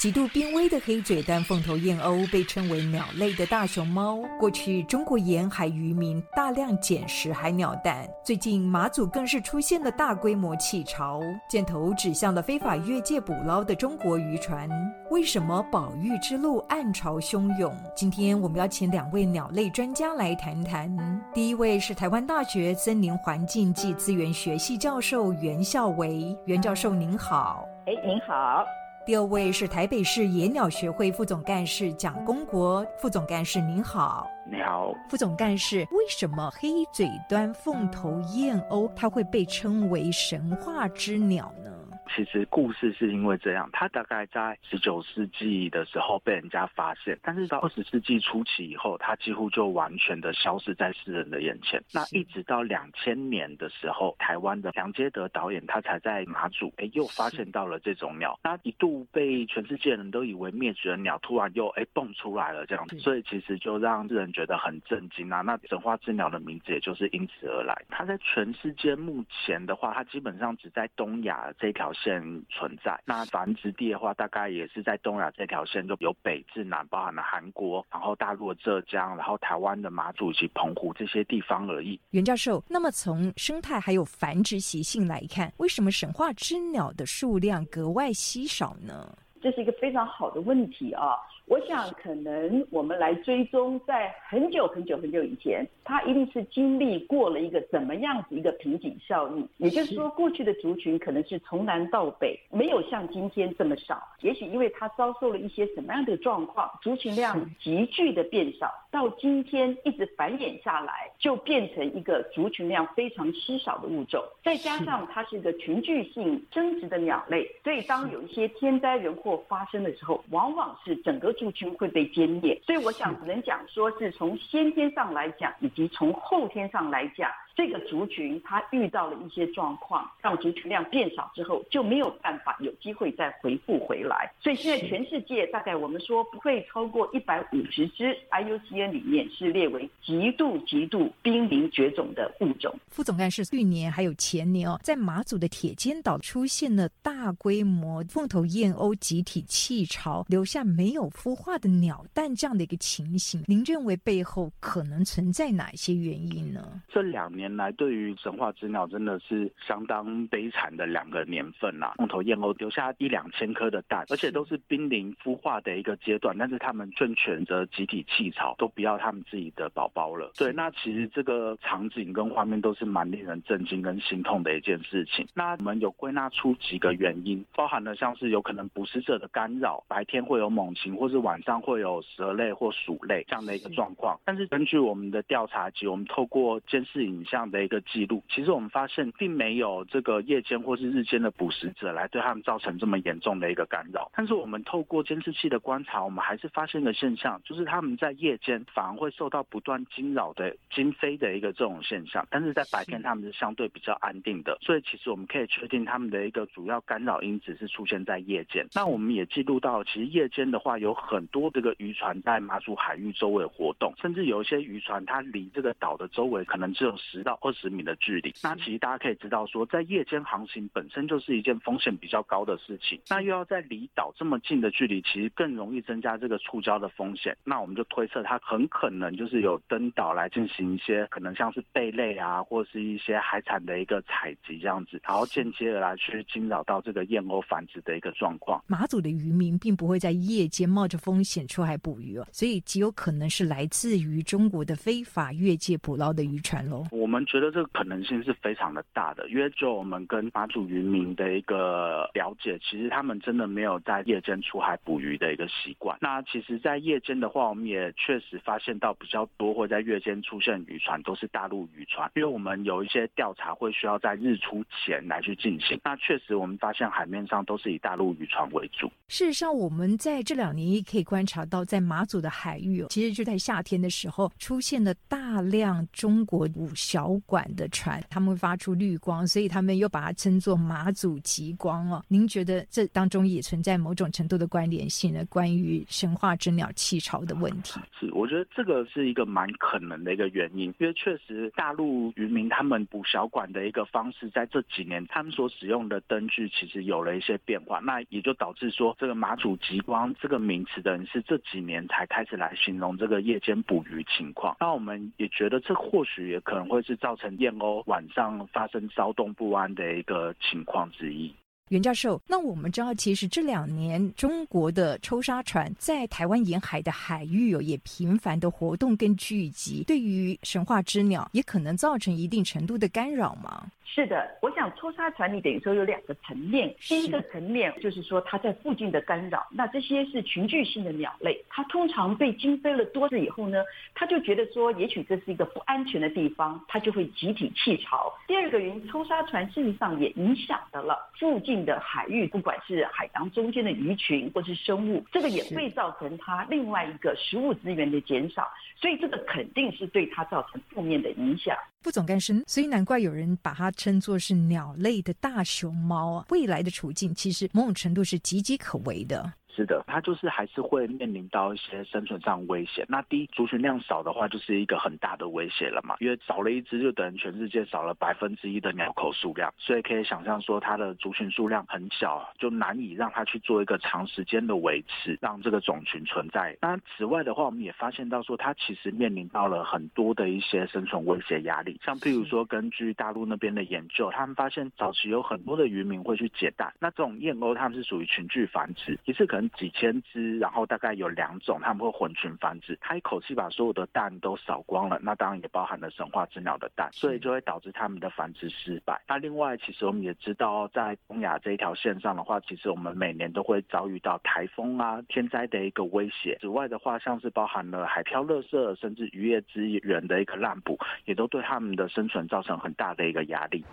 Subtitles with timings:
[0.00, 4.16] 极度濒危的黑嘴端凤头燕鸥被称为鸟类的大熊猫。
[4.38, 8.08] 过去，中国沿海渔民大量捡食海鸟蛋。
[8.24, 14.70] 最近，马祖更是出现了大规模弃巢，箭头指向了非法越界捕捞的中国渔船。
[15.10, 17.70] 为什么保育之路暗潮汹涌？
[17.94, 20.90] 今天我们要请两位鸟类专家来谈谈。
[21.34, 27.66] 第一位是台湾大学森林环境暨资源学系教授袁孝维，袁教授您好。
[27.84, 28.64] 哎，您好。
[29.10, 34.24] 第二位是台北市野鸟学会副总干事蒋公国，副总干事您好。
[34.48, 41.69] 你好，副总干事，为什么黑嘴端凤头燕鸥它会被称为神话之鸟呢？
[42.14, 51.80] 其实故事是因为这样，它大概在十九世纪的时候被人家发现，但是到二十世纪初期以后，它几乎就完全的消失在世人的眼前。
[51.94, 58.36] 那一直到两千年的时候，台湾的梁杰德导演他才在马祖，哎，又发现到了这种鸟。
[58.42, 65.42] 那一度被全世界人都以为灭绝的鸟，突然又哎蹦出来了这样子，所以其实就让世人觉得很震惊啊。
[65.42, 67.80] 那神话之鸟的名字也就是因此而来。
[67.88, 71.92] 它在全世界目前的话，它基本上只在东亚这条。
[72.02, 82.00] 线存在，那繁殖地的话，大概也是在东亚这条线，就由北至南，包含了韩国，然后大陆浙江，然后台湾的马祖以及澎湖这些地方而已。
[82.10, 89.16] 袁教授，那么从生态还有繁殖习性来看，为什么神话之鸟的数量格外稀少呢？
[89.40, 91.16] 这是一个非常好的问题啊。
[91.46, 99.48] 我想，可能我们来追踪，在很久很久很久以前，它一定是经历过了一个怎么样子一个瓶颈效应。
[99.56, 104.00] 也就是说，过去的族群可能是从南到北，没有像今天这么少。
[104.20, 114.22] 也许因为它遭受了一些什么样的状况，族群量急剧的变少，到今天一直繁衍下来，就变成一个族群量非常稀少的物种。
[114.44, 121.30] 再加上它是一个群聚性生殖的鸟类，所以当有一些天灾人祸发生的时候，往往是整个。
[121.40, 127.30] 族群会被歼灭，所以我想只能讲说是从先天上来讲，以及从后天上来讲。
[127.60, 134.32] 这个族群它遇到了一些状况，让族群量变少之后就没有办法有机会再回复回来。
[134.42, 142.74] 所以现在全世界大概我们说不会超过一百五十只 IUCN 里面是列为极度极度濒临绝种的物种。
[142.88, 153.44] 副总干事去年还有前年哦，在马祖的铁尖岛出现了大规模凤头燕鸥集体弃巢，留下没有孵化的鸟蛋这样的一个情形。
[153.46, 156.80] 您认为背后可能存在哪些原因呢？
[156.88, 157.30] 这两。
[157.30, 161.94] 年来，对于神话之鸟真的是相当悲惨的两个年份啦。
[161.96, 170.32] 凤头燕鸥留下一两千颗的蛋，而且都是濒临孵化的一个阶段，但是他们正选择集体弃巢，都不要他们自己的宝宝了。
[170.36, 175.26] 对，那其实这个场景跟画面都是蛮令人震惊跟心痛的一件事情。
[175.34, 184.18] 那我们有归纳出几个原因，包含了像是有可能捕食者的干扰，白天会有猛禽，或是晚上会有蛇类或鼠类这样的一个状况。
[184.24, 187.24] 但是根据我们的调查及我们透过监视影。
[187.30, 194.10] 这样的一个记录，其实我们发现并没有这个夜间或是日间的捕食者来对他们造成这么严重的一个干扰。
[194.16, 204.58] 但是我们透过监视器的观察，我们还是发现一个现象，就是他们在夜间反而会受到不断惊扰的惊飞的一个这种现象，但是在白天他们是相对比较安定的。
[204.60, 208.66] 所以其实我们可以确定他们的一个主要干扰因子是出现在夜间。
[208.74, 217.19] 那我们也记录到，其实夜间的话有很多这个渔船在马祖海域周围活动，甚至有一些渔船它离这个岛的周围可能只有十。
[217.22, 223.00] 到二十米的距离，那其实大家可以知道说，在夜间航行本身就是一件风险比较高的事情。
[223.08, 227.36] 那又要在离岛这么近的距离，其实更容易增加这个触礁的风险。
[227.44, 238.62] 那我们就推测，它很可能就是有登岛来进行一些可能像是贝类啊，或是一些海产的一个采集这样子，然后间接的来去惊扰到这个燕鸥繁殖的一个状况。
[238.66, 246.86] 马祖的渔民并不会在夜间冒着风险出海捕鱼哦，所以极有可能是来自于中国的非法越界捕捞的渔船喽。
[246.90, 255.98] 我我们觉得这个可能性是非常的大的，因为就我们跟马祖渔民的一个了解，其实他们真的没有在夜间出海捕鱼的一个习惯。
[256.00, 262.08] 那其实，在夜间的话，我们也确实发现到比较多会在夜间出现渔船，都是大陆渔船。
[262.14, 268.86] 因为我们有一些调查会需要在日出前来去进行，那确实我们发现海面上都是以大陆渔船为主。
[269.08, 276.99] 事实上，我们在这两年也可以观察到，在马祖的海域，其实就在夏天的时候出现了大量中国武小。
[277.00, 282.04] 小管的船，他们会发出绿光，所以他们又把它称作马祖极光哦。
[282.08, 285.24] 您觉得这当中也存在某种程度的关联性呢？
[285.30, 304.54] 关于神话之鸟气潮的问题，是我觉得这个是一个蛮可能的一个原因，因为确实大陆渔民他们捕小管的一个方式，在这几年他们所使用的灯具其实有了一些变化，那也就导致说这个马祖极光这个名词的人是这几年才开始来形容这个夜间捕鱼情况。
[304.60, 311.32] 那我们也觉得这或许也可能会是造成燕鸥晚上发生骚动不安的一个情况之一。
[311.68, 323.70] 袁教授，那我们知道，其实这两年中国的抽沙船在台湾沿海的海域有也频繁的活动跟聚集，对于神话之鸟也可能造成一定程度的干扰吗？
[323.92, 338.14] 是的，我想抽沙船你等于说有两个层面，第一个层面就是说它在附近的干扰，那这些是群聚性的鸟类，它通常被惊飞了多次以后呢，它就觉得说也许这是一个不安全的地方，它就会集体弃巢。
[338.28, 351.56] 第二个原因，抽沙船事实上也影响到了附近的海域，不管是海洋中间的鱼群或是生物，这个也会造成它另外一个食物资源的减少，所以这个肯定是对它造成负面的影响。
[351.82, 356.26] 副总干事，所以难怪有人把它称作是鸟类的大熊猫啊！
[356.28, 359.32] 未来的处境其实某种程度是岌岌可危的。
[359.60, 362.82] 是的，它就是还是会面临到一些生存上危险。
[362.88, 365.96] 那第一，族群量少的话，就是一个很大的威胁了嘛。
[366.00, 369.52] 因为少了一只，就等于全世界少了百分之一的鸟口数量。
[369.58, 376.56] 所以可以想象说，它的族群数量很小，就难以让它去做一个长时间的维持，让这个种群存在。
[376.62, 381.78] 那此外的话，我们也发现到说，它其实面临到了很多的一些生存威胁压力。
[381.84, 386.72] 像譬如说，根据大陆那边的研究，他们发现早期有很多的渔民会去解蛋。
[386.78, 389.49] 那这种燕鸥，它们是属于群聚繁殖，一次可能。
[389.56, 392.78] 几千只，然后大概有两种，他们会混群繁殖。
[392.80, 399.00] 它一口气把所有的蛋都扫光了，那当然也包含了神话之鸟的蛋，所以就会导致它们的繁殖失败。
[399.06, 406.38] 那另外，其实我们也知道，在东亚这一条线上的话，其实我们每年都会遭遇到台风啊、天灾的一个威胁。
[406.40, 413.64] 此外的话，像是包含了海漂、垃圾，甚至渔业资源的一个滥捕，也都对他们的生存造成很大的一个压力。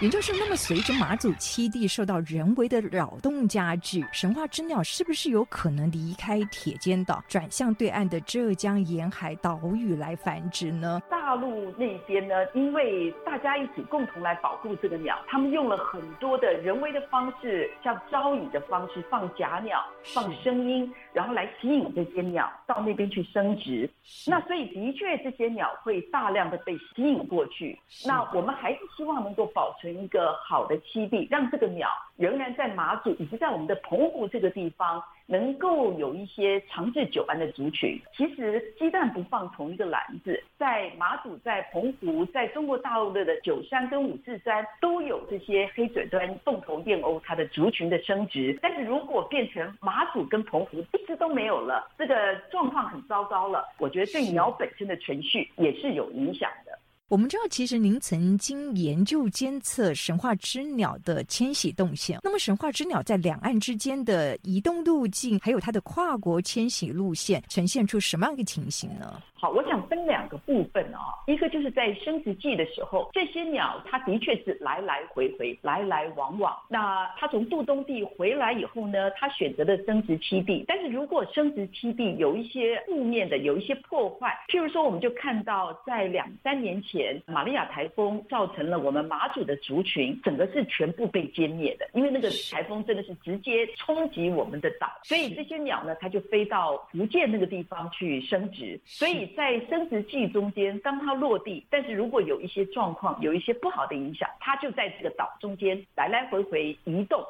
[0.00, 11.02] 也就是那么，随着马祖七地受到人为的扰动加剧，神话之鸟是不是有可能离开铁尖岛，转向对岸的浙江沿海岛屿来繁殖呢？
[11.10, 23.88] 大陆那边呢，因为大家一起共同来保护这个鸟，他们用了很多的人为的方式，像招引的方式，放假鸟，放声音，然后来吸引这些鸟到那边去生殖。
[24.26, 27.78] 那所以的确，这些鸟会大量的被吸引过去。
[28.06, 29.89] 那我们还是希望能够保存。
[29.92, 38.00] 一个好的栖地，让这个鸟仍然在马祖以及在我们的澎湖这个地方，能够有一些长治久安的族群。
[38.16, 48.58] 其实鸡蛋不放同一个篮子，在马祖、在澎湖、在中国大陆的的九山跟五指山都有这些黑嘴端凤头燕鸥它的族群的生殖。
[48.60, 53.64] 但是如果变成马祖跟澎湖一直都没有了，这个状况很糟糕了。
[53.78, 56.78] 我觉得对鸟本身的存续也是有影响的。
[57.10, 62.20] 我们知道，其实您曾经研究监测神话之鸟的迁徙动线。
[62.22, 69.20] 那么，神话之鸟在两岸之间的移动路径，还有它的跨国迁徙路线，呈现出什么样一个情形呢？
[69.34, 76.54] 好，我想分两个部分啊，一个就是在生殖季的时候，这些鸟它的确是来来回回，来来往往。
[76.68, 99.20] 那它从渡冬地回来以后呢，它选择的生殖栖地，但是如果生殖栖地有一些负面的，有一些破坏，譬如说，我们就看到在两三年前，玛利亚台风造成了我们马祖的族群整个是全部被歼灭的，因为那个台风真的是直接冲击我们的岛，所以这些鸟呢，它就飞到福建那个地方去生殖，所以。
[99.36, 107.22] 在生殖季中间，当它落地，但是如果有一些状况，有一些不好的影响，它就在这个岛中间来来回回移动。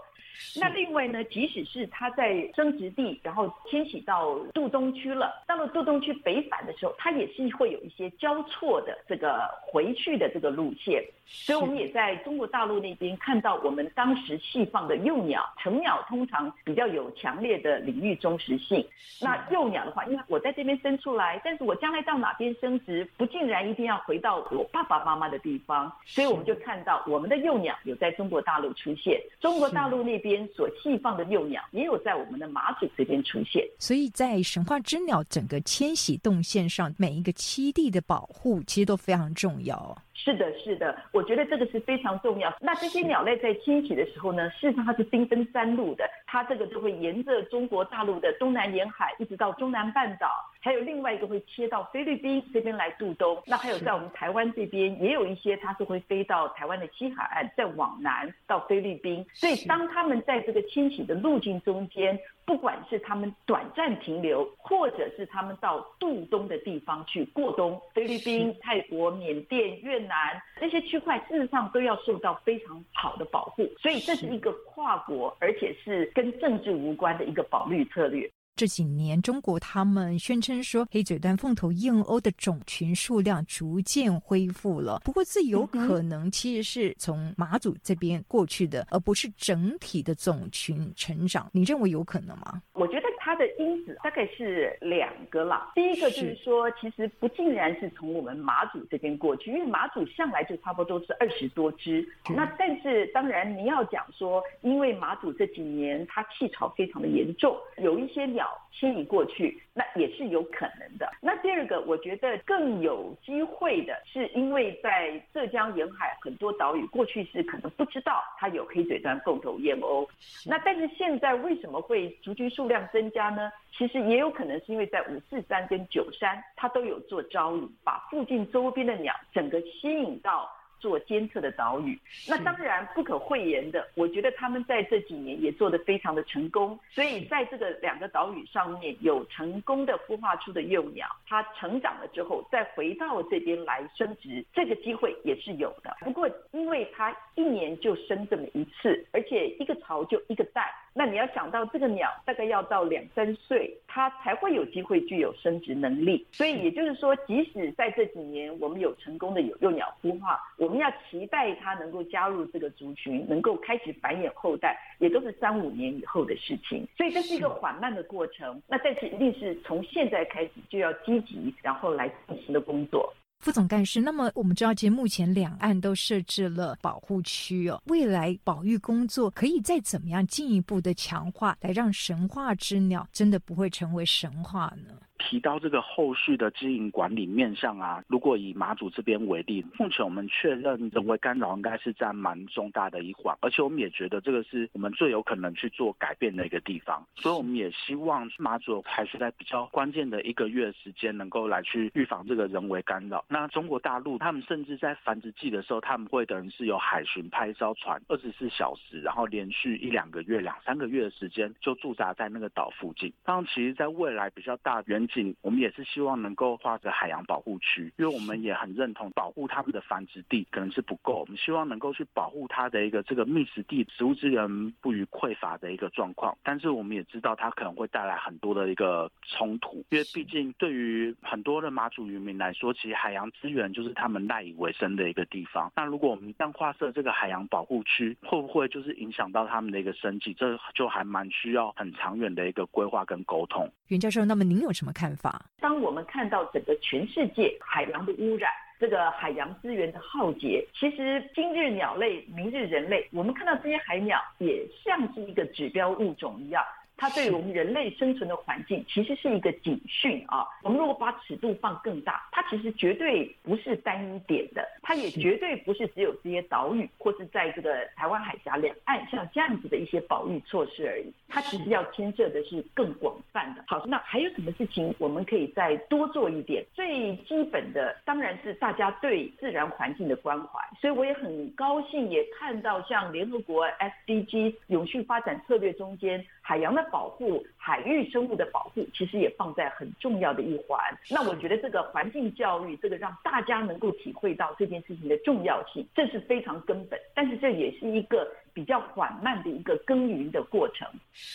[0.59, 11.05] 那另外呢，即使是它在生殖地，然后迁徙到杜东区了，到了杜东区北返的时候，它也是会有一些交错的这个回去的这个路线。
[11.27, 18.85] 所以，我们也在中国大陆那边看到，我们当时释放的幼鸟，成鸟通常比较有强烈的领域忠实性。
[19.21, 25.93] 那幼鸟的话，因为我在这边生出来，但是我将来到哪边生殖，不尽然一定要回到我爸爸妈妈的地方。
[26.05, 33.67] 所以，我们就看到我们的幼鸟有在中国大陆出现，中国大陆那边所寄放的幼鸟也有在我们的马祖这边出现。
[33.79, 39.97] 所以在神话之鸟整个迁徙动线上，每一个栖地的保护其实都非常重要。
[40.23, 42.55] 是的，是的，我觉得这个是非常重要。
[42.61, 50.29] 那这些鸟类在迁徙的时候呢，事实上它是兵分三路的，它这个就会沿着中国大陆的东南沿海一直到中南半岛，
[50.61, 53.43] 还有另外一个会切到菲律宾这边来渡冬。
[53.47, 59.25] 那还有在我们台湾这边也有一些，它是会飞到台湾的西海岸，再往南到菲律宾。
[59.33, 62.19] 所以当他们在这个迁徙的路径中间。
[62.45, 73.67] 不管是他们短暂停留，或者是他们到度冬的地方去过冬，菲律宾、泰国、缅甸、越南这些区块，事实上都要受到非常好的保护。
[73.79, 78.31] 所以这是一个跨国，而且是跟政治无关的一个保绿策略。
[78.57, 85.01] 这几年，中国他们宣称说，黑嘴端凤头燕鸥的种群数量逐渐恢复了。
[85.03, 91.49] 不过，这有可能其实是从马祖这边过去的，而不是整体的种群成长。
[91.53, 92.61] 你认为有可能吗？
[92.75, 95.73] 我觉得它的因子大概是两个啦。
[95.75, 102.07] 第一个就是说，其实不尽然是从我们马祖这边过去，因为马祖向来就差不多是二十多只。
[102.29, 108.40] 那但是当然你要讲说，因为马祖这几年它气潮非常的严重，有一些鸟。
[108.73, 111.11] 迁移过去，那也是有可能的。
[111.21, 120.09] 那第二个，我觉得更有机会的是，因为在浙江沿海很多岛屿，过去是可能不知道它有黑嘴端凤头燕鸥。
[120.47, 123.51] 那但是现在为什么会族群数量增加呢？
[123.77, 130.51] 其实也有可能是因为在五四三跟九山，它都有做招引，把附近周边的鸟整个吸引到。
[130.81, 145.97] 做监测的岛屿，那当然不可讳言的，我觉得他们在这几年也做得非常的成功，所以在这个两个岛屿上面有成功的孵化出的幼鸟，它成长了之后再回到这边来生殖，这个机会也是有的。
[146.01, 150.65] 不过因为它一年就生这么一次，而且一个巢就一个蛋。
[150.93, 156.27] 那你要想到这个鸟大概要到两三岁，它才会有机会具有生殖能力。
[156.33, 166.87] 所以也就是说，即使在这几年我们有成功的有幼鸟孵化，我们要期待它能够加入这个族群，能够开始繁衍后代，也都是三五年以后的事情。
[166.97, 168.61] 所以这是一个缓慢的过程。
[168.67, 173.15] 那但是一定是从现在开始就要积极，然后来进行的工作。
[173.41, 184.95] 副总干事，那么我们知道，其实目前两岸都设置了保护区哦，未来保育工作可以再怎么样进一步的强化，来让神话之鸟真的不会成为神话呢？
[185.21, 203.25] 提到这个后续的经营管理面向啊，如果以马祖这边为例，目前我们确认人为干扰应该是占蛮重大的一环，而且我们也觉得这个是我们最有可能去做改变的一个地方，所以我们也希望马祖还是在比较关键的一个月时间，能够来去预防这个人为干扰。
[203.29, 213.13] 那中国大陆他们甚至在繁殖季的时候，他们会等于是有海巡派一艘船，二十四小时，然后连续一两个月、两三个月的时间就驻扎在那个岛附近。
[213.23, 215.35] 当，其实在未来比较大原远。
[215.43, 226.37] 我们也是希望能够画着海洋保护区，因为我们也很认同保护它们的繁殖地可能是不够，我们希望能够去保护它的一个这个觅食地，植物资源不予匮乏的一个状况。
[226.43, 235.73] 但是我们也知道它可能会带来很多的一个冲突，因为毕竟对于很多的马祖渔民来说，其实海洋资源就是他们赖以为生的一个地方。
[235.77, 240.35] 那如果我们一旦划设这个海洋保护区，会不会就是影响到他们的一个生计？
[240.35, 243.71] 这就还蛮需要很长远的一个规划跟沟通。
[243.89, 245.41] 袁教授，那么您有什么看法？
[245.61, 256.65] 当我们看到整个全世界海洋的污染，这个海洋资源的浩劫，其实今日鸟类，明日人类，我们看到这些海鸟也像是一个指标物种一样。
[256.97, 260.47] 它对于我们人类生存的环境其实是一个警讯啊！
[260.63, 271.11] 我们如果把尺度放更大，它其实绝对不是单一点的，它也绝对不是只有这些岛屿或是在这个台湾海峡两岸像这样子的一些保育措施而已。
[271.31, 273.65] 它其实要牵涉的是更广泛的。
[273.67, 276.63] 好，那还有什么事情我们可以再多做一点？
[276.75, 280.61] 最基本的当然是大家对自然环境的关怀。
[280.79, 283.67] 所以我也很高兴也看到像联合国
[284.07, 286.87] SDG 永续发展策略中间海洋的。
[286.91, 290.77] 保护海域生物的保护，其实也放在很重要的一环。
[291.09, 296.99] 那我觉得这个环境教育，这个让大家能够体会到这件事情的重要性，这是非常根本。
[297.15, 298.27] 但是这也是一个。
[298.53, 300.89] 比较缓慢的一个耕耘的过程。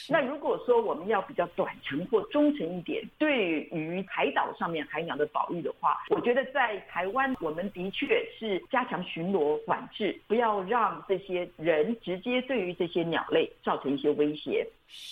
[0.09, 14.67] 那如果说我们要比较短程或中程一点，对于海岛上面海鸟的保育的话，我觉得在台湾，我们的确是加强巡逻管制，不要让这些人直接对于这些鸟类造成一些威胁。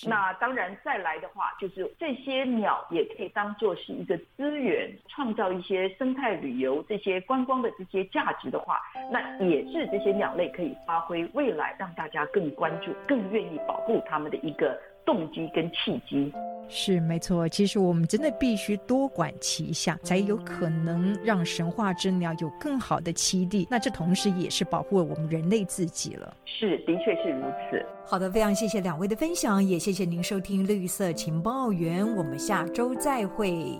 [0.06, 8.80] 那当然再来的话，就是这些鸟也可以当做是一个资源，创造一些生态旅游这些观光的这些价值的话，
[9.12, 16.32] 那也是这些鸟类可以发挥未来让大家更关注、更愿意保护它们的一个动机跟契机。
[16.67, 23.67] 是没错，其实我们真的必须多管齐下，才有可能让神话之鸟有更好的栖地。
[23.70, 26.36] 那这同时也是保护我们人类自己了。
[26.46, 27.86] 是，的确是如此。
[28.05, 33.77] 好的，非常谢谢两位的分享，也谢谢您收听《绿色情报员》，我们下周再会。